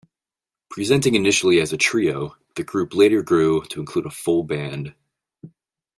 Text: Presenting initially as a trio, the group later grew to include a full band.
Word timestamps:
Presenting 0.71 1.13
initially 1.13 1.61
as 1.61 1.71
a 1.73 1.77
trio, 1.77 2.35
the 2.55 2.63
group 2.63 2.95
later 2.95 3.21
grew 3.21 3.61
to 3.65 3.79
include 3.79 4.07
a 4.07 4.09
full 4.09 4.43
band. 4.43 4.95